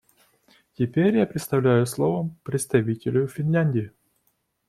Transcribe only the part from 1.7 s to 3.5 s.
слово представителю